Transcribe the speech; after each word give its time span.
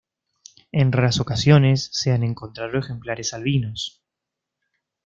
En 0.71 0.91
raras 0.91 1.19
ocasiones, 1.19 1.87
se 1.93 2.11
han 2.11 2.23
encontrado 2.23 2.79
ejemplares 2.79 3.35
albinos. 3.35 4.01